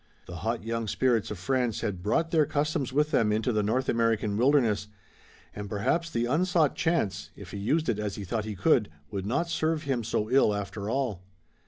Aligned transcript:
The 0.25 0.37
hot 0.37 0.63
young 0.63 0.87
spirits 0.87 1.29
of 1.29 1.37
France 1.37 1.81
had 1.81 2.01
brought 2.01 2.31
their 2.31 2.47
customs 2.47 2.91
with 2.91 3.11
them 3.11 3.31
into 3.31 3.51
the 3.53 3.61
North 3.61 3.87
American 3.87 4.35
wilderness, 4.35 4.87
and 5.53 5.69
perhaps 5.69 6.09
the 6.09 6.25
unsought 6.25 6.73
chance, 6.75 7.29
if 7.35 7.51
he 7.51 7.59
used 7.59 7.87
it 7.87 7.99
as 7.99 8.15
he 8.15 8.23
thought 8.23 8.45
he 8.45 8.55
could, 8.55 8.89
would 9.11 9.27
not 9.27 9.47
serve 9.51 9.83
him 9.83 10.03
so 10.03 10.27
ill 10.31 10.55
after 10.55 10.89
all. 10.89 11.21